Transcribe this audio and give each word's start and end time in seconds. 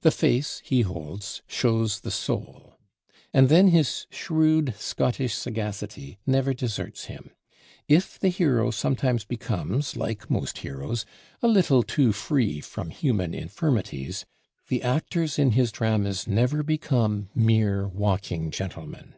The 0.00 0.10
face, 0.10 0.60
he 0.64 0.80
holds, 0.80 1.42
shows 1.46 2.00
the 2.00 2.10
soul. 2.10 2.76
And 3.32 3.48
then 3.48 3.68
his 3.68 4.08
shrewd 4.10 4.74
Scottish 4.76 5.32
sagacity 5.36 6.18
never 6.26 6.52
deserts 6.52 7.04
him. 7.04 7.30
If 7.86 8.18
the 8.18 8.30
hero 8.30 8.72
sometimes 8.72 9.24
becomes, 9.24 9.94
like 9.94 10.28
most 10.28 10.58
heroes, 10.58 11.06
a 11.40 11.46
little 11.46 11.84
too 11.84 12.10
free 12.12 12.60
from 12.60 12.90
human 12.90 13.32
infirmities, 13.32 14.26
the 14.66 14.82
actors 14.82 15.38
in 15.38 15.52
his 15.52 15.70
dramas 15.70 16.26
never 16.26 16.64
become 16.64 17.28
mere 17.32 17.86
walking 17.86 18.50
gentlemen. 18.50 19.14